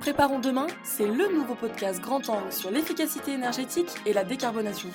[0.00, 4.90] Préparons demain, c'est le nouveau podcast grand angle sur l'efficacité énergétique et la décarbonation.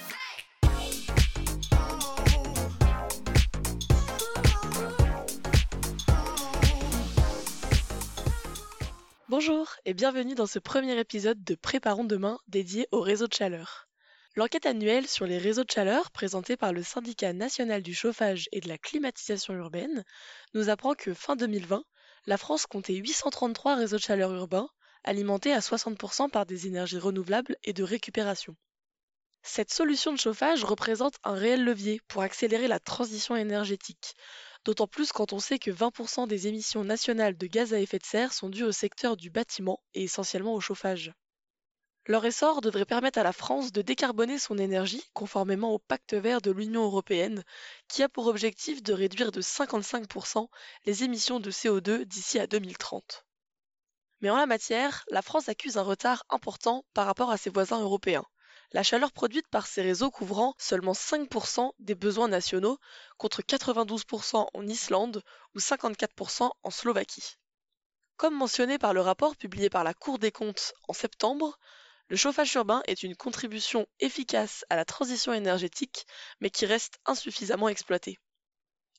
[9.29, 13.87] Bonjour et bienvenue dans ce premier épisode de Préparons demain dédié au réseau de chaleur.
[14.35, 18.61] L'enquête annuelle sur les réseaux de chaleur présentée par le Syndicat national du chauffage et
[18.61, 20.05] de la climatisation urbaine
[20.53, 21.83] nous apprend que fin 2020,
[22.25, 24.69] la France comptait 833 réseaux de chaleur urbains,
[25.03, 28.55] alimentés à 60% par des énergies renouvelables et de récupération.
[29.43, 34.13] Cette solution de chauffage représente un réel levier pour accélérer la transition énergétique,
[34.65, 38.05] d'autant plus quand on sait que 20% des émissions nationales de gaz à effet de
[38.05, 41.11] serre sont dues au secteur du bâtiment et essentiellement au chauffage.
[42.07, 46.41] Leur essor devrait permettre à la France de décarboner son énergie conformément au pacte vert
[46.41, 47.43] de l'Union européenne
[47.87, 50.47] qui a pour objectif de réduire de 55%
[50.85, 53.23] les émissions de CO2 d'ici à 2030.
[54.19, 57.81] Mais en la matière, la France accuse un retard important par rapport à ses voisins
[57.81, 58.25] européens.
[58.71, 62.79] La chaleur produite par ces réseaux couvrant seulement 5% des besoins nationaux
[63.17, 65.21] contre 92% en Islande
[65.53, 67.35] ou 54% en Slovaquie.
[68.17, 71.59] Comme mentionné par le rapport publié par la Cour des comptes en septembre,
[72.11, 76.05] le chauffage urbain est une contribution efficace à la transition énergétique,
[76.41, 78.19] mais qui reste insuffisamment exploitée.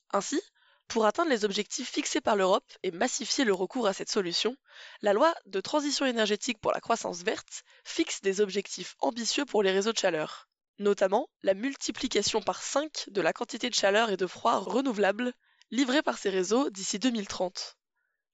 [0.09, 0.41] Ainsi,
[0.87, 4.57] pour atteindre les objectifs fixés par l'Europe et massifier le recours à cette solution,
[5.03, 9.71] la loi de transition énergétique pour la croissance verte fixe des objectifs ambitieux pour les
[9.71, 14.25] réseaux de chaleur, notamment la multiplication par 5 de la quantité de chaleur et de
[14.25, 15.33] froid renouvelables
[15.69, 17.77] livrés par ces réseaux d'ici 2030.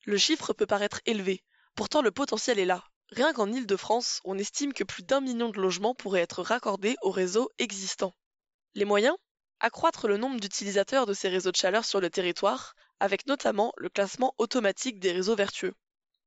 [0.05, 1.43] Le chiffre peut paraître élevé,
[1.75, 5.59] pourtant le potentiel est là, Rien qu'en Île-de-France, on estime que plus d'un million de
[5.59, 8.13] logements pourraient être raccordés au réseau existant.
[8.75, 9.15] Les moyens?
[9.59, 13.89] Accroître le nombre d'utilisateurs de ces réseaux de chaleur sur le territoire, avec notamment le
[13.89, 15.73] classement automatique des réseaux vertueux.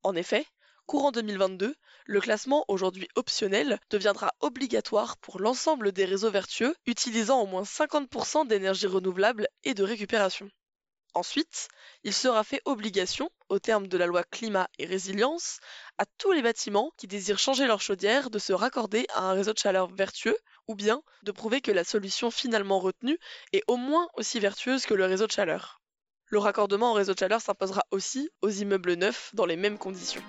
[0.03, 0.45] En effet,
[0.87, 7.47] courant 2022, le classement aujourd'hui optionnel deviendra obligatoire pour l'ensemble des réseaux vertueux utilisant au
[7.47, 10.51] moins 50% d'énergie renouvelable et de récupération.
[11.15, 11.69] Ensuite,
[12.05, 15.59] il sera fait obligation, au terme de la loi climat et résilience,
[15.99, 19.53] à tous les bâtiments qui désirent changer leur chaudière de se raccorder à un réseau
[19.53, 23.19] de chaleur vertueux ou bien de prouver que la solution finalement retenue
[23.53, 25.83] est au moins aussi vertueuse que le réseau de chaleur.
[26.29, 30.23] Le raccordement au réseau de chaleur s'imposera aussi aux immeubles neufs dans les mêmes conditions.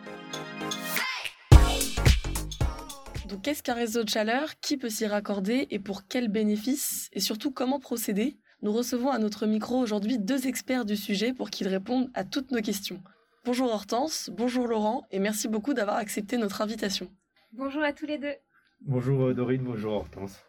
[3.30, 4.60] Donc qu'est-ce qu'un réseau de chaleur?
[4.60, 8.38] Qui peut s'y raccorder et pour quels bénéfices Et surtout comment procéder?
[8.64, 12.52] Nous recevons à notre micro aujourd'hui deux experts du sujet pour qu'ils répondent à toutes
[12.52, 13.04] nos questions.
[13.44, 17.12] Bonjour Hortense, bonjour Laurent et merci beaucoup d'avoir accepté notre invitation.
[17.52, 18.34] Bonjour à tous les deux.
[18.80, 20.40] Bonjour euh, Dorine, bonjour Hortense.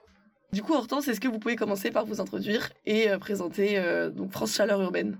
[0.53, 4.11] Du coup Hortense, est-ce que vous pouvez commencer par vous introduire et euh, présenter euh,
[4.11, 5.19] donc France Chaleur Urbaine?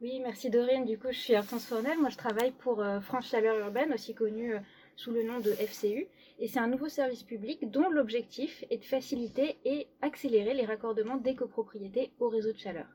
[0.00, 0.84] Oui, merci Dorine.
[0.84, 1.98] Du coup, je suis Hortense Fournel.
[1.98, 4.54] Moi, je travaille pour France Chaleur Urbaine, aussi connue
[4.98, 6.08] sous le nom de FCU
[6.40, 11.18] et c'est un nouveau service public dont l'objectif est de faciliter et accélérer les raccordements
[11.18, 12.88] des copropriétés au réseau de chaleur.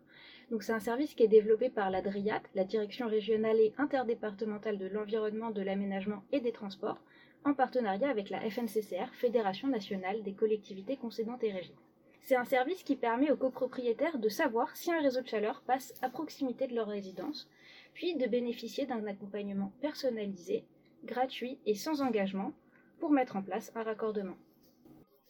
[0.52, 4.78] Donc c'est un service qui est développé par la DRIAT, la Direction régionale et interdépartementale
[4.78, 7.00] de l'environnement, de l'aménagement et des transports,
[7.46, 11.76] en partenariat avec la FNCCR, Fédération nationale des collectivités concédantes et régies.
[12.20, 15.94] C'est un service qui permet aux copropriétaires de savoir si un réseau de chaleur passe
[16.02, 17.50] à proximité de leur résidence,
[17.94, 20.66] puis de bénéficier d'un accompagnement personnalisé,
[21.06, 22.54] gratuit et sans engagement
[23.00, 24.38] pour mettre en place un raccordement.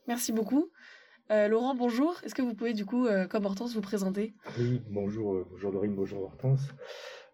[0.08, 0.70] Merci beaucoup.
[1.32, 2.20] Euh, Laurent, bonjour.
[2.24, 4.34] Est-ce que vous pouvez du coup, euh, comme Hortense, vous présenter?
[4.60, 6.68] Oui, bonjour, euh, bonjour Dorine, bonjour Hortense.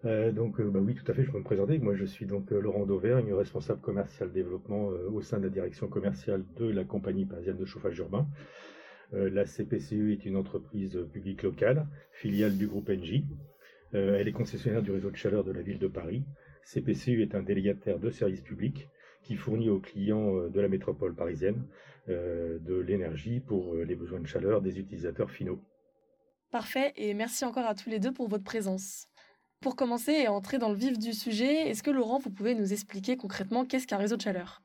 [0.03, 1.79] donc, bah oui, tout à fait, je peux me présenter.
[1.79, 6.45] Moi, je suis donc Laurent Dauvergne, responsable commercial développement au sein de la direction commerciale
[6.56, 8.25] de la compagnie parisienne de chauffage urbain.
[9.11, 13.25] la CPCU est une entreprise publique locale, filiale du groupe Engie.
[13.91, 16.23] elle est concessionnaire du réseau de chaleur de la ville de Paris.
[16.64, 18.90] CPCU est un délégataire de services publics
[19.24, 21.66] qui fournit aux clients euh, de la métropole parisienne
[22.09, 25.62] euh, de l'énergie pour euh, les besoins de chaleur des utilisateurs finaux.
[26.52, 29.08] Parfait, et merci encore à tous les deux pour votre présence.
[29.62, 32.74] Pour commencer et entrer dans le vif du sujet, est-ce que Laurent, vous pouvez nous
[32.74, 34.62] expliquer concrètement qu'est-ce qu'un réseau de chaleur?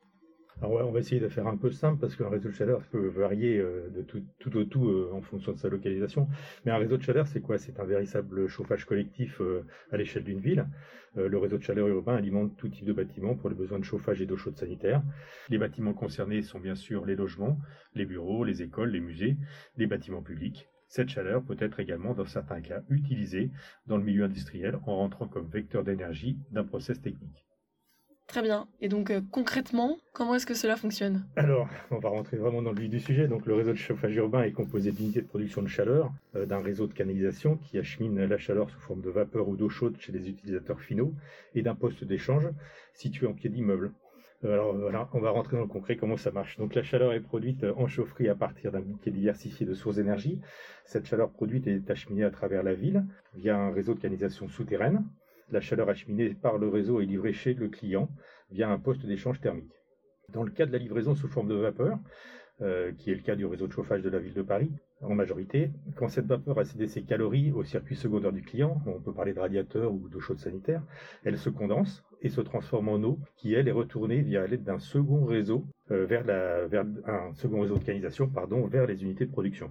[0.62, 3.08] Alors on va essayer de faire un peu simple parce qu'un réseau de chaleur peut
[3.08, 4.22] varier euh, de tout,
[4.56, 6.28] au tout euh, en fonction de sa localisation.
[6.64, 7.58] Mais un réseau de chaleur, c'est quoi?
[7.58, 10.66] C'est un véritable chauffage collectif euh, à l'échelle d'une ville.
[11.16, 14.20] le réseau de chaleur urbain alimente tout type de bâtiments pour les besoins de chauffage
[14.20, 15.02] et d'eau chaude sanitaire.
[15.48, 17.58] Les bâtiments concernés sont bien sûr les logements,
[17.94, 19.36] les bureaux, les écoles, les musées,
[19.76, 20.68] les bâtiments publics.
[20.88, 23.50] Cette chaleur peut être également, dans certains cas, utilisée
[23.86, 27.43] dans le milieu industriel en rentrant comme vecteur d'énergie d'un process technique.
[28.26, 28.66] Très bien.
[28.80, 31.26] Et donc euh, concrètement, comment est-ce que cela fonctionne?
[31.36, 33.28] Alors, on va rentrer vraiment dans le vif du sujet.
[33.28, 36.60] Donc, le réseau de chauffage urbain est composé d'unités de production de chaleur, euh, d'un
[36.60, 40.10] réseau de canalisation qui achemine la chaleur sous forme de vapeur ou d'eau chaude chez
[40.10, 41.12] les utilisateurs finaux,
[41.54, 42.48] et d'un poste d'échange
[42.94, 43.92] situé en pied d'immeuble.
[44.44, 46.56] Euh, alors voilà, on va rentrer dans le concret, comment ça marche.
[46.56, 50.40] Donc la chaleur est produite en chaufferie à partir d'un bouquet diversifié de sources d'énergie.
[50.86, 53.04] Cette chaleur produite est acheminée à travers la ville
[53.34, 55.04] via un réseau de canalisation souterraine
[55.54, 58.10] la chaleur acheminée par le réseau est livrée chez le client
[58.50, 59.72] via un poste d'échange thermique.
[60.32, 61.98] Dans le cas de la livraison sous forme de vapeur,
[62.60, 65.14] euh, qui est le cas du réseau de chauffage de la ville de Paris, en
[65.14, 69.12] majorité, quand cette vapeur a cédé ses calories au circuit secondaire du client, on peut
[69.12, 70.82] parler de radiateur ou d'eau chaude sanitaire,
[71.24, 74.78] elle se condense et se transforme en eau qui, elle, est retournée via l'aide d'un
[74.78, 76.24] second réseau euh, vers,
[77.34, 78.30] second réseau de canalisation
[78.68, 79.70] vers les unités de production.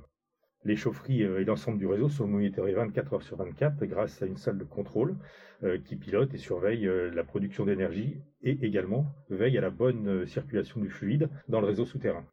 [0.65, 4.25] Les chaufferies euh, et l'ensemble du réseau sont monitorés 24 heures sur 24 grâce à
[4.25, 5.15] une salle de contrôle
[5.63, 10.25] euh, qui pilote et surveille euh, la production d'énergie et également veille à la bonne
[10.25, 12.25] circulation du fluide dans le réseau souterrain.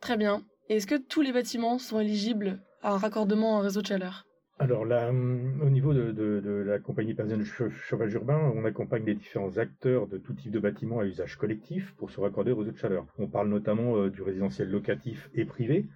[0.00, 0.42] Très bien.
[0.68, 4.26] Est-ce que tous les bâtiments sont éligibles à un raccordement en réseau de chaleur?
[4.58, 9.14] Alors là, hum, au niveau de, la compagnie parisienne de chauffage urbain, on accompagne les
[9.14, 12.72] différents acteurs de tout type de bâtiments à usage collectif pour se raccorder au réseau
[12.72, 13.06] de chaleur.
[13.18, 15.86] On parle notamment du résidentiel locatif et privé,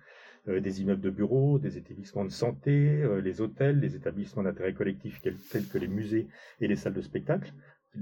[0.46, 5.20] des immeubles de bureaux, des établissements de santé, euh, les hôtels, les établissements d'intérêt collectif
[5.20, 6.28] tels que les musées
[6.60, 7.52] et les salles de spectacle,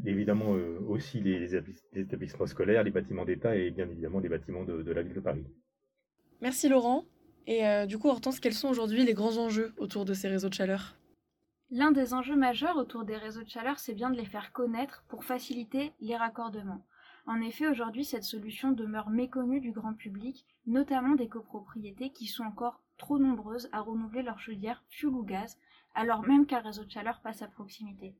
[0.04, 1.56] évidemment euh, aussi les,
[1.94, 5.44] établissements scolaires, les bâtiments d'État et bien évidemment les bâtiments de, la ville de Paris.
[6.40, 7.04] Merci Laurent.
[7.48, 10.54] Et du coup, Hortense, quels sont aujourd'hui les grands enjeux autour de ces réseaux de
[10.54, 10.96] chaleur?
[11.70, 15.04] L'un des enjeux majeurs autour des réseaux de chaleur, c'est bien de les faire connaître
[15.08, 16.84] pour faciliter les raccordements.
[17.26, 22.44] En effet, aujourd'hui, cette solution demeure méconnue du grand public, notamment des copropriétés qui sont
[22.44, 25.58] encore trop nombreuses à renouveler leur chaudière fuel ou gaz,
[25.94, 28.14] alors même qu'un réseau de chaleur passe à proximité.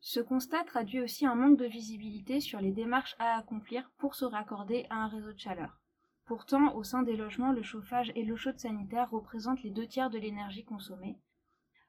[0.00, 4.24] Ce constat traduit aussi un manque de visibilité sur les démarches à accomplir pour se
[4.24, 5.78] raccorder à un réseau de chaleur.
[6.24, 10.08] Pourtant, au sein des logements, le chauffage et l'eau chaude sanitaire représentent les deux tiers
[10.08, 11.18] de l'énergie consommée,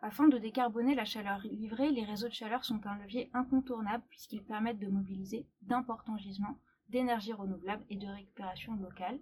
[0.01, 4.43] afin de décarboner la chaleur livrée, les réseaux de chaleur sont un levier incontournable puisqu'ils
[4.43, 6.57] permettent de mobiliser d'importants gisements
[6.91, 9.17] d'énergie renouvelable et de récupération locale,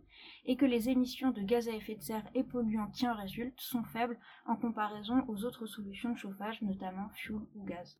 [0.46, 3.62] et que les émissions de gaz à effet de serre et polluants qui en résultent
[3.62, 8.00] sont faibles en comparaison aux autres solutions de chauffage, notamment fuel ou gaz.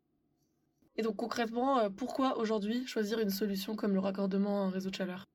[0.96, 4.90] Et donc concrètement, euh, pourquoi aujourd'hui choisir une solution comme le raccordement à un réseau
[4.90, 5.26] de chaleur?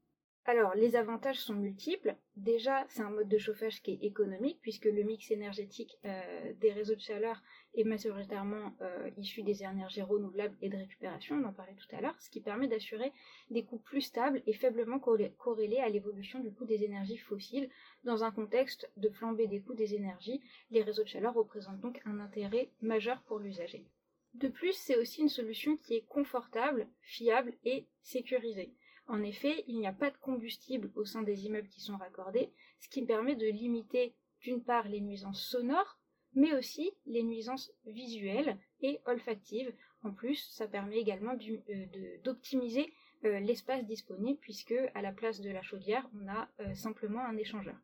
[0.47, 2.17] Alors, les avantages sont multiples.
[2.37, 6.71] Déjà, c'est un mode de chauffage qui est économique, puisque le mix énergétique euh, des
[6.71, 7.43] réseaux de chaleur
[7.75, 12.03] est majoritairement euh, issu des énergies renouvelables et de récupération, on en parlait tout à
[12.03, 13.11] l'heure, ce qui permet d'assurer
[13.51, 17.71] des coûts plus stables et faiblement corrélés à l'évolution du coût des énergies fossiles.
[18.05, 22.03] Dans un contexte de flambée des coûts des énergies, les réseaux de chaleur représentent donc
[22.05, 23.87] un intérêt majeur pour l'usager.
[24.35, 28.75] De plus, c'est aussi une solution qui est confortable, fiable et sécurisée.
[29.07, 32.51] En effet, il n'y a pas de combustible au sein des immeubles qui sont raccordés,
[32.81, 35.99] ce qui permet de limiter d'une part les nuisances sonores,
[36.35, 39.73] mais aussi les nuisances visuelles et olfactives.
[40.03, 42.93] En plus, ça permet également euh, d'optimiser
[43.25, 47.37] euh, l'espace disponible puisque à la place de la chaudière, on a euh, simplement un
[47.37, 47.77] échangeur.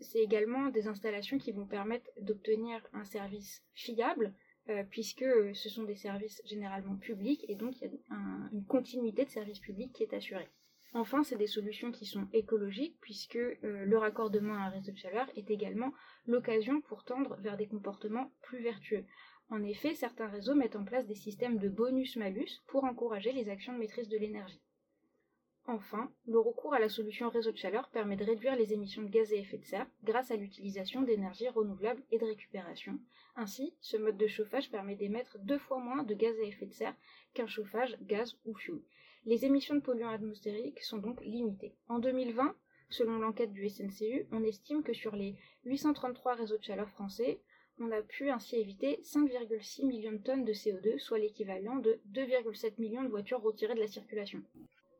[0.00, 4.32] C'est également des installations qui vont permettre d'obtenir un service fiable,
[4.68, 5.24] euh, puisque
[5.54, 8.18] ce sont des services généralement publics et donc il y a
[8.52, 10.48] une continuité de service public qui est assurée.
[10.94, 14.96] Enfin, c'est des solutions qui sont écologiques puisque euh, le raccordement à un réseau de
[14.96, 15.92] chaleur est également
[16.26, 19.04] l'occasion pour tendre vers des comportements plus vertueux.
[19.50, 23.72] En effet, certains réseaux mettent en place des systèmes de bonus-malus pour encourager les actions
[23.74, 24.60] de maîtrise de l'énergie.
[25.70, 29.10] Enfin, le recours à la solution réseau de chaleur permet de réduire les émissions de
[29.10, 32.98] gaz à effet de serre grâce à l'utilisation d'énergies renouvelables et de récupération.
[33.36, 36.72] Ainsi, ce mode de chauffage permet d'émettre deux fois moins de gaz à effet de
[36.72, 36.94] serre
[37.34, 38.80] qu'un chauffage gaz ou fuel.
[39.26, 41.74] Les émissions de polluants atmosphériques sont donc limitées.
[41.88, 42.56] En 2020,
[42.88, 47.42] selon l'enquête du SNCU, on estime que sur les 833 réseaux de chaleur français,
[47.78, 52.80] on a pu ainsi éviter 5,6 millions de tonnes de CO2, soit l'équivalent de 2,7
[52.80, 54.42] millions de voitures retirées de la circulation.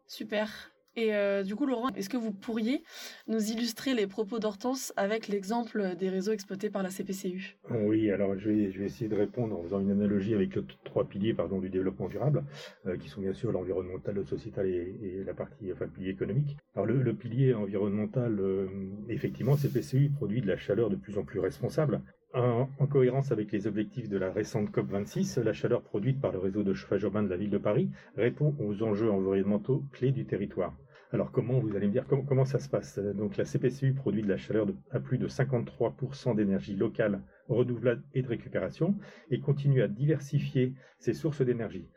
[0.08, 0.72] Super.
[0.96, 2.82] Et euh, du coup, Laurent, est-ce que vous pourriez
[3.28, 8.36] nous illustrer les propos d'Hortense avec l'exemple des réseaux exploités par la CPCU Oui, alors
[8.36, 12.08] je vais, essayer de répondre en faisant une analogie avec les trois piliers du développement
[12.08, 12.42] durable,
[12.86, 16.56] euh, qui sont bien sûr l'environnemental, le sociétal et, la partie, enfin, pilier économique.
[16.74, 18.66] Alors le, pilier environnemental, euh,
[19.08, 22.00] effectivement, CPCU produit de la chaleur de plus en plus responsable.
[22.34, 26.62] En, cohérence avec les objectifs de la récente COP26, la chaleur produite par le réseau
[26.62, 30.76] de chauffage urbain de la ville de Paris répond aux enjeux environnementaux clés du territoire.
[31.10, 32.98] Alors comment, vous allez me dire, comment, ça se passe?
[32.98, 38.20] Donc la CPCU produit de la chaleur à plus de 53% d'énergie locale, renouvelable et
[38.20, 38.94] de récupération,
[39.30, 41.88] et continue à diversifier ses sources d'énergie.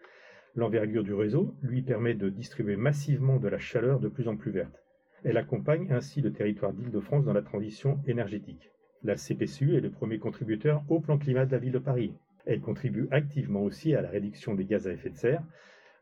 [0.55, 4.51] L'envergure du réseau lui permet de distribuer massivement de la chaleur de plus en plus
[4.51, 4.81] verte.
[5.25, 8.71] Elle accompagne ainsi le territoire d'Île-de-France dans la transition énergétique.
[9.03, 12.13] La CPCU est le premier contributeur au plan climat de la ville de Paris.
[12.45, 15.43] Elle contribue activement aussi à la réduction des gaz à effet de serre.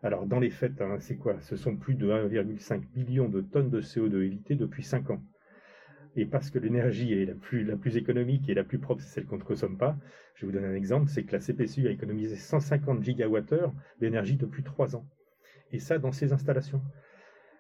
[0.04, 1.40] Alors dans les faits, hein, c'est quoi?
[1.40, 5.22] Ce sont plus de 1,5 million de tonnes de CO2 évitées depuis 5 ans.
[6.18, 9.38] Et parce que l'énergie est la plus, économique et la plus propre, c'est celle qu'on
[9.38, 9.98] ne consomme pas,
[10.36, 14.64] je vous donner un exemple, c'est que la CPCU a économisé 150 gigawattheures d'énergie depuis
[14.64, 15.06] 3 ans.
[15.72, 16.82] Et ça dans ses installations.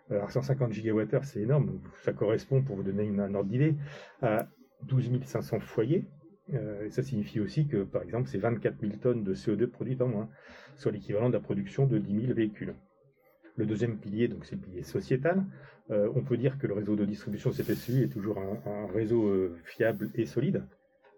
[0.10, 1.79] Alors 150 gigawattheures, c'est énorme.
[2.01, 3.75] Ça correspond, pour vous donner un ordre d'idée,
[4.22, 4.48] à
[4.84, 6.06] 12 500 foyers.
[6.54, 10.02] Euh, et ça signifie aussi que, par exemple, c'est 24 000 tonnes de CO2 produites
[10.02, 10.30] en moins,
[10.76, 12.76] soit l'équivalent de la production de 10 000 véhicules.
[13.56, 15.44] Le deuxième pilier, donc c'est le pilier sociétal.
[15.92, 19.58] Euh, on peut dire que le réseau de distribution CPCU est toujours un, réseau euh,
[19.66, 20.64] fiable et solide.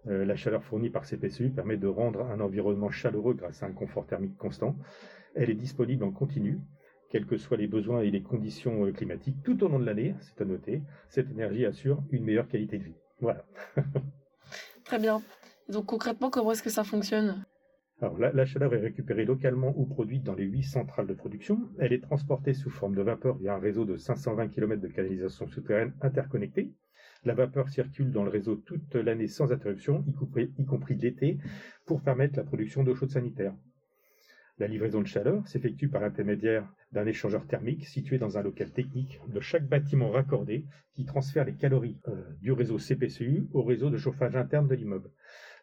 [0.06, 4.08] la chaleur fournie par CPCU permet de rendre un environnement chaleureux grâce à un confort
[4.08, 4.76] thermique constant.
[5.36, 6.58] Elle est disponible en continu,
[7.10, 10.42] quels que soient les besoins et les conditions climatiques, tout au long de l'année, c'est
[10.42, 10.82] à noter.
[11.10, 12.96] Cette énergie assure une meilleure qualité de vie.
[13.22, 13.46] Voilà.
[14.84, 15.22] Très bien.
[15.70, 17.46] Donc concrètement, comment est-ce que ça fonctionne?
[18.02, 21.70] Alors, la, chaleur est récupérée localement ou produite dans les huit centrales de production.
[21.78, 25.48] Elle est transportée sous forme de vapeur via un réseau de 520 km de canalisation
[25.48, 26.74] souterraine interconnectée.
[27.24, 31.38] La vapeur circule dans le réseau toute l'année sans interruption, y compris, y compris l'été,
[31.86, 33.54] pour permettre la production d'eau chaude sanitaire.
[34.58, 39.20] La livraison de chaleur s'effectue par l'intermédiaire d'un échangeur thermique situé dans un local technique
[39.28, 43.98] de chaque bâtiment raccordé qui transfère les calories euh, du réseau CPCU au réseau de
[43.98, 45.10] chauffage interne de l'immeuble.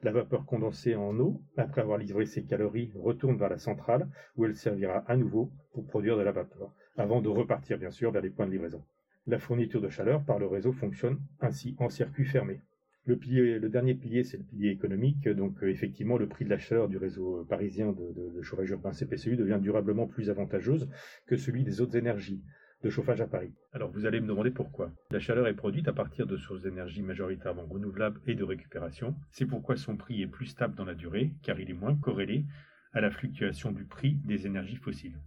[0.02, 4.44] La vapeur condensée en eau, après avoir livré ses calories, retourne vers la centrale où
[4.44, 8.22] elle servira à nouveau pour produire de la vapeur, avant de repartir bien sûr vers
[8.22, 8.84] les points de livraison.
[9.26, 12.60] La fourniture de chaleur par le réseau fonctionne ainsi en circuit fermé.
[13.08, 15.26] Le, dernier pilier, c'est le pilier économique.
[15.30, 19.34] Donc, euh, effectivement, le prix de la chaleur du réseau parisien de, chauffage urbain CPCU
[19.36, 20.90] devient durablement plus avantageuse
[21.26, 22.42] que celui des autres énergies
[22.82, 23.54] de chauffage à Paris.
[23.72, 24.92] Alors, vous allez me demander pourquoi.
[25.10, 29.16] La chaleur est produite à partir de sources d'énergie majoritairement renouvelables et de récupération.
[29.30, 32.44] C'est pourquoi son prix est plus stable dans la durée, car il est moins corrélé
[32.92, 35.18] à la fluctuation du prix des énergies fossiles.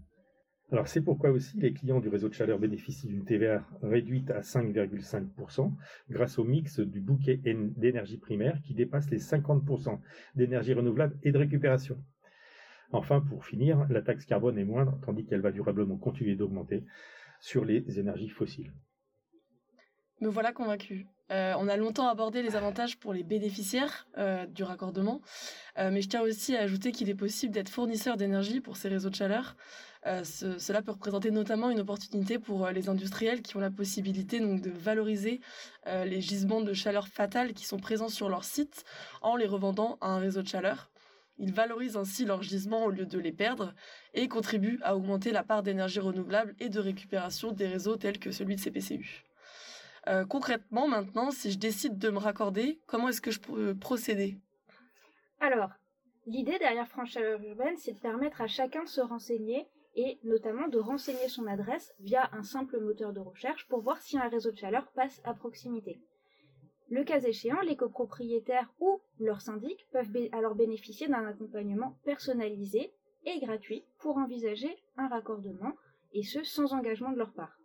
[0.72, 4.40] Alors c'est pourquoi aussi les clients du réseau de chaleur bénéficient d'une TVA réduite à
[4.40, 5.70] 5,5%
[6.10, 10.00] grâce au mix du bouquet d'énergie primaire qui dépasse les 50%
[10.36, 12.01] d'énergie renouvelable et de récupération.
[12.94, 16.86] Enfin, pour finir, la taxe carbone est moindre tandis qu'elle va durablement continuer d'augmenter
[17.42, 18.72] sur les énergies fossiles.
[20.22, 21.08] Me voilà convaincu.
[21.32, 25.22] Euh, on a longtemps abordé les avantages pour les bénéficiaires euh, du raccordement,
[25.80, 28.90] euh, mais je tiens aussi à ajouter qu'il est possible d'être fournisseur d'énergie pour ces
[28.90, 29.56] réseaux de chaleur.
[30.03, 34.72] Cela peut représenter notamment une opportunité pour les industriels qui ont la possibilité donc de
[34.72, 35.41] valoriser
[35.86, 38.84] les gisements de chaleur fatale qui sont présents sur leur site
[39.22, 40.91] en les revendant à un réseau de chaleur.
[41.41, 43.74] Ils valorisent ainsi leurs gisements au lieu de les perdre
[44.13, 48.31] et contribuent à augmenter la part d'énergie renouvelable et de récupération des réseaux tels que
[48.31, 49.24] celui de CPCU.
[50.08, 54.38] Euh, concrètement, maintenant, si je décide de me raccorder, comment est-ce que je peux procéder?
[55.39, 55.72] Alors,
[56.27, 60.67] l'idée derrière France Chaleur Urbaine, c'est de permettre à chacun de se renseigner et notamment
[60.67, 64.51] de renseigner son adresse via un simple moteur de recherche pour voir si un réseau
[64.51, 66.00] de chaleur passe à proximité.
[66.89, 72.93] Le cas échéant, les copropriétaires ou leur syndic peuvent alors bénéficier d'un accompagnement personnalisé
[73.25, 75.74] et gratuit pour envisager un raccordement,
[76.13, 77.57] et ce sans engagement de leur part.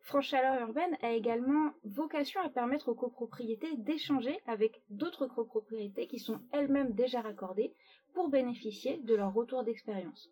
[0.00, 6.18] France Chaleur Urbaine a également vocation à permettre aux copropriétés d'échanger avec d'autres copropriétés qui
[6.18, 7.72] sont elles-mêmes déjà raccordées
[8.14, 10.28] pour bénéficier de leur retour d'expérience.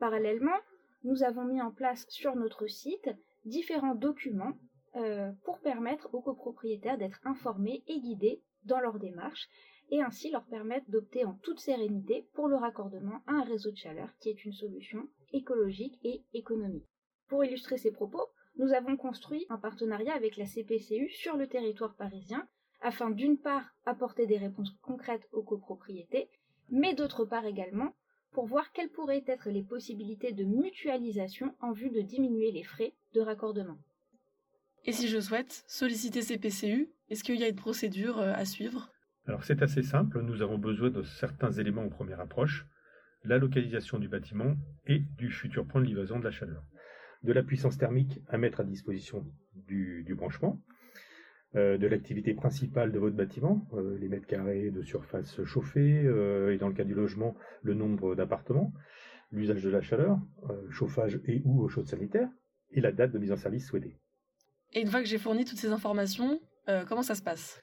[0.00, 0.56] Parallèlement,
[1.04, 3.10] nous avons mis en place sur notre site
[3.44, 4.54] différents documents
[4.96, 9.48] euh, pour permettre aux copropriétaires d'être informés et guidés dans leur démarche
[9.90, 13.76] et ainsi leur permettre d'opter en toute sérénité pour le raccordement à un réseau de
[13.76, 16.88] chaleur qui est une solution écologique et économique.
[17.28, 21.94] Pour illustrer ces propos, nous avons construit un partenariat avec la CPCU sur le territoire
[21.96, 22.46] parisien
[22.80, 26.30] afin d'une part apporter des réponses concrètes aux copropriétés,
[26.70, 27.94] mais d'autre part également
[28.34, 32.92] pour voir quelles pourraient être les possibilités de mutualisation en vue de diminuer les frais
[33.14, 33.78] de raccordement.
[34.84, 38.90] Et si je souhaite solliciter CPCU, est-ce qu'il y a une procédure euh, à suivre?
[39.26, 42.66] Alors c'est assez simple, nous avons besoin de certains éléments en première approche,
[43.22, 44.54] la localisation du bâtiment
[44.86, 46.62] et du futur point de livraison de la chaleur.
[47.22, 49.24] De la puissance thermique à mettre à disposition
[49.54, 50.73] du, branchement, euh,
[51.54, 56.58] de l'activité principale de votre bâtiment, euh, les mètres carrés de surface chauffée, euh, et
[56.58, 58.72] dans le cas du logement, le nombre d'appartements,
[59.32, 60.18] l'usage de la chaleur,
[60.70, 62.28] chauffage et ou eau chaude sanitaire,
[62.70, 63.96] et la date de mise en service souhaitée.
[64.72, 66.40] Et une fois que j'ai fourni toutes ces informations,
[66.88, 67.62] comment ça se passe?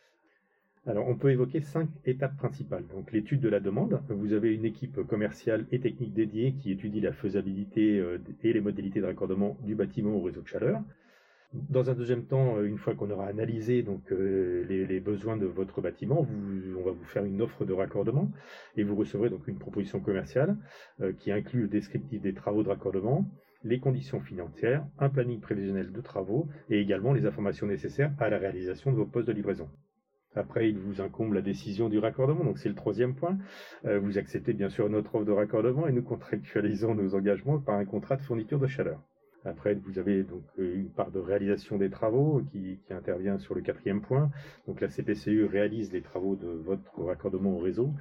[0.88, 2.88] Alors, on peut évoquer cinq étapes principales.
[2.88, 4.02] Donc, l'étude de la demande.
[4.10, 8.62] Vous avez une équipe commerciale et technique dédiée qui étudie la faisabilité euh, et les
[8.62, 10.82] modalités de raccordement du bâtiment au réseau de chaleur.
[11.54, 15.46] Dans un deuxième temps, euh, une fois qu'on aura analysé donc euh, les, besoins de
[15.46, 16.26] votre bâtiment,
[16.78, 18.32] on va vous faire une offre de raccordement
[18.78, 20.58] et vous recevrez donc une proposition commerciale
[21.20, 23.26] qui inclut le descriptif des travaux de raccordement,
[23.64, 28.38] les conditions financières, un planning prévisionnel de travaux et également les informations nécessaires à la
[28.38, 29.70] réalisation de vos postes de livraison.
[30.36, 33.38] Après, il vous incombe la décision du raccordement, donc c'est le troisième point.
[33.86, 37.76] Euh, vous acceptez bien sûr notre offre de raccordement et nous contractualisons nos engagements par
[37.76, 39.02] un contrat de fourniture de chaleur.
[39.44, 43.62] Après, vous avez donc euh, une part de réalisation des travaux qui, intervient sur le
[43.62, 44.30] quatrième point.
[44.68, 47.94] Donc la CPCU réalise les travaux de votre raccordement au réseau.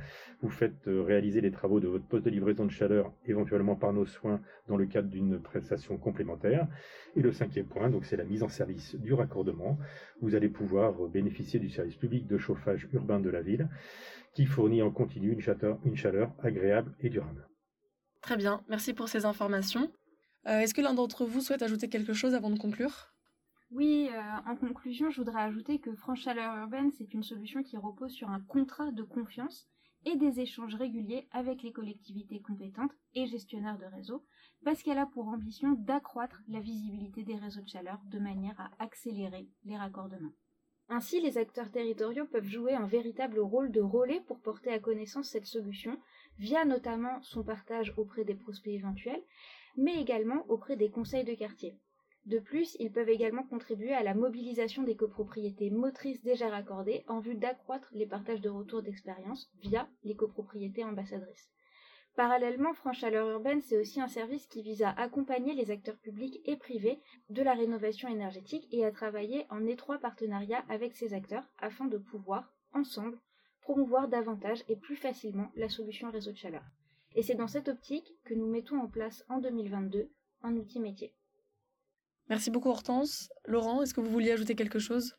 [0.42, 3.92] Vous faites euh, réaliser les travaux de votre poste de livraison de chaleur, éventuellement par
[3.92, 6.66] nos soins, dans le cadre d'une prestation complémentaire.
[7.16, 9.78] Et le cinquième point, donc c'est la mise en service du raccordement.
[10.20, 13.68] Vous allez pouvoir bénéficier du service public de chauffage urbain de la ville,
[14.34, 15.32] qui fournit en continu
[15.84, 17.48] une chaleur agréable et durable.
[18.20, 19.90] Très bien, merci pour ces informations.
[20.46, 23.12] Euh, est-ce que l'un d'entre vous souhaite ajouter quelque chose avant de conclure?
[23.70, 27.76] Oui, euh, en conclusion, je voudrais ajouter que France Chaleur Urbaine, c'est une solution qui
[27.76, 29.68] repose sur un contrat de confiance
[30.06, 34.24] et des échanges réguliers avec les collectivités compétentes et gestionnaires de réseaux,
[34.64, 38.70] parce qu'elle a pour ambition d'accroître la visibilité des réseaux de chaleur de manière à
[38.82, 40.32] accélérer les raccordements.
[40.88, 45.28] Ainsi, les acteurs territoriaux peuvent jouer un véritable rôle de relais pour porter à connaissance
[45.28, 45.96] cette solution,
[46.38, 49.22] via notamment son partage auprès des prospects éventuels,
[49.76, 51.76] mais également auprès des conseils de quartier.
[52.26, 57.18] De plus, ils peuvent également contribuer à la mobilisation des copropriétés motrices déjà raccordées en
[57.18, 61.50] vue d'accroître les partages de retours d'expérience via les copropriétés ambassadrices.
[62.16, 66.40] Parallèlement, France Chaleur Urbaine, c'est aussi un service qui vise à accompagner les acteurs publics
[66.44, 67.00] et privés
[67.30, 71.96] de la rénovation énergétique et à travailler en étroit partenariat avec ces acteurs afin de
[71.96, 73.18] pouvoir, ensemble,
[73.62, 76.64] promouvoir davantage et plus facilement la solution réseau de chaleur.
[77.14, 80.08] Et c'est dans cette optique que nous mettons en place en 2022
[80.42, 81.14] un outil métier.
[82.28, 83.28] Merci beaucoup Hortense.
[83.46, 85.16] Laurent, est-ce que vous vouliez ajouter quelque chose?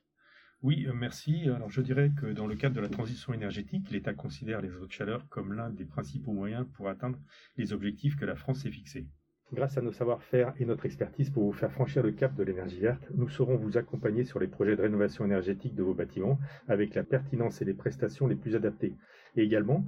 [0.63, 1.49] Oui, euh, merci.
[1.49, 4.85] Alors je dirais que dans le cadre de la transition énergétique, l'État considère les eaux
[4.85, 7.19] de chaleur comme l'un des principaux moyens pour atteindre
[7.57, 9.07] les objectifs que la France s'est fixés.
[9.51, 12.79] Grâce à nos savoir-faire et notre expertise pour vous faire franchir le cap de l'énergie
[12.79, 16.95] verte, nous saurons vous accompagner sur les projets de rénovation énergétique de vos bâtiments avec
[16.95, 18.95] la pertinence et les prestations les plus adaptées.
[19.35, 19.85] Et également,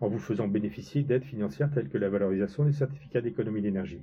[0.00, 4.02] en vous faisant bénéficier d'aides financières telles que la valorisation des certificats d'économie d'énergie.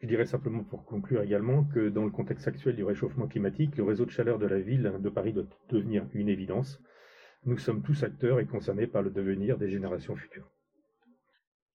[0.00, 3.84] Je dirais simplement pour conclure également que dans le contexte actuel du réchauffement climatique, le
[3.84, 6.80] réseau de chaleur de la ville de Paris doit devenir une évidence.
[7.44, 10.50] Nous sommes tous acteurs et concernés par le devenir des générations futures.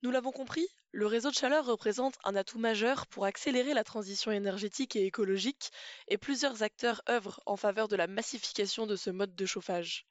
[0.02, 4.32] Nous l'avons compris, le réseau de chaleur représente un atout majeur pour accélérer la transition
[4.32, 5.72] énergétique et écologique,
[6.08, 10.06] et plusieurs acteurs œuvrent en faveur de la massification de ce mode de chauffage.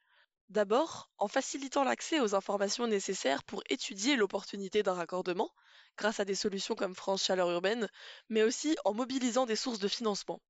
[0.48, 5.50] D'abord, en facilitant l'accès aux informations nécessaires pour étudier l'opportunité d'un raccordement,
[5.96, 7.88] grâce à des solutions comme France Chaleur Urbaine,
[8.28, 10.40] mais aussi en mobilisant des sources de financement.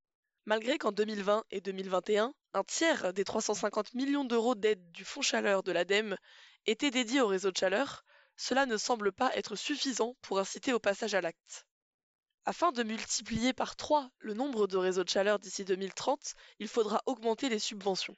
[0.46, 5.62] Malgré qu'en 2020 et 2021, un tiers des 350 millions d'euros d'aide du Fonds Chaleur
[5.62, 6.16] de l'ADEME
[6.66, 8.04] étaient dédiés au réseau de chaleur,
[8.36, 11.66] cela ne semble pas être suffisant pour inciter au passage à l'acte.
[12.44, 17.00] Afin de multiplier par 3 le nombre de réseaux de chaleur d'ici 2030, il faudra
[17.06, 18.16] augmenter les subventions.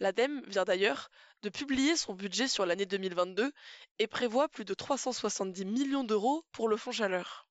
[0.00, 1.10] L'ADEME vient d'ailleurs
[1.42, 3.52] de publier son budget sur l'année 2022
[3.98, 7.48] et prévoit plus de 370 millions d'euros pour le fonds chaleur.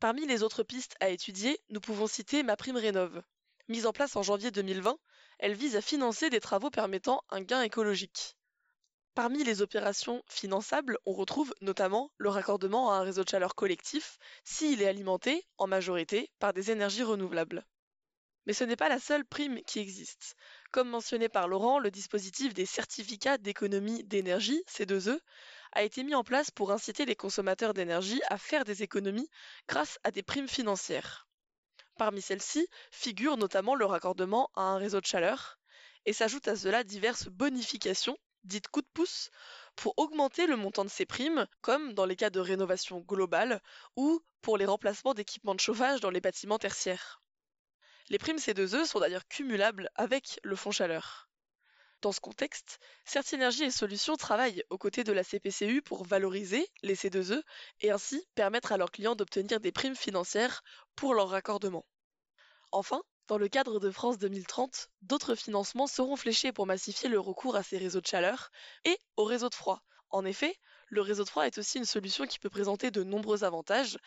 [0.00, 3.22] Parmi les autres pistes à étudier, nous pouvons citer Ma Prime Rénov.
[3.68, 4.98] Mise en place en janvier 2020,
[5.38, 8.36] elle vise à financer des travaux permettant un gain écologique.
[9.14, 14.18] Parmi les opérations finançables, on retrouve notamment le raccordement à un réseau de chaleur collectif
[14.44, 17.66] s'il est alimenté, en majorité, par des énergies renouvelables.
[18.46, 20.36] Mais ce n'est pas la seule prime qui existe.
[20.70, 25.18] Comme mentionné par Laurent, le dispositif des certificats d'économie d'énergie, C2E,
[25.72, 29.30] a été mis en place pour inciter les consommateurs d'énergie à faire des économies
[29.66, 31.26] grâce à des primes financières.
[31.96, 35.58] Parmi celles-ci figure notamment le raccordement à un réseau de chaleur,
[36.04, 39.30] et s'ajoutent à cela diverses bonifications, dites coup de pouce,
[39.74, 43.62] pour augmenter le montant de ces primes, comme dans les cas de rénovation globale
[43.96, 47.22] ou pour les remplacements d'équipements de chauffage dans les bâtiments tertiaires.
[48.10, 51.28] Les primes C2E sont d'ailleurs cumulables avec le fonds chaleur.
[52.00, 56.94] Dans ce contexte, Certienergie et Solutions travaillent aux côtés de la CPCU pour valoriser les
[56.94, 57.42] C2E
[57.80, 60.62] et ainsi permettre à leurs clients d'obtenir des primes financières
[60.94, 61.84] pour leur raccordement.
[62.70, 67.56] Enfin, dans le cadre de France 2030, d'autres financements seront fléchés pour massifier le recours
[67.56, 68.50] à ces réseaux de chaleur
[68.84, 69.82] et aux réseaux de froid.
[70.08, 70.56] En effet,
[70.90, 73.98] le réseau de froid est aussi une solution qui peut présenter de nombreux avantages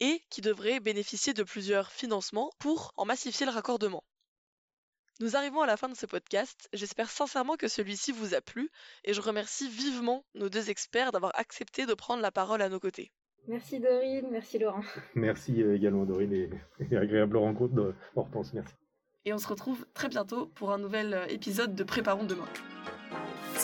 [0.00, 4.04] et qui devrait bénéficier de plusieurs financements pour en massifier le raccordement.
[5.20, 6.68] Nous arrivons à la fin de ce podcast.
[6.72, 8.68] J'espère sincèrement que celui-ci vous a plu
[9.04, 12.80] et je remercie vivement nos deux experts d'avoir accepté de prendre la parole à nos
[12.80, 13.12] côtés.
[13.46, 14.82] Merci Dorine, merci Laurent.
[15.14, 16.50] Merci également Dorine et,
[16.90, 18.54] et agréable rencontre de Hortense.
[18.54, 18.74] Merci.
[19.26, 22.48] Et on se retrouve très bientôt pour un nouvel euh, épisode de Préparons demain.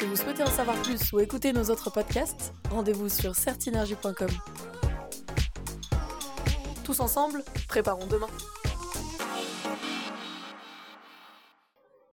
[0.00, 4.30] Si vous souhaitez en savoir plus ou écouter nos autres podcasts, rendez-vous sur certinergie.com.
[6.84, 8.26] Tous ensemble, préparons demain.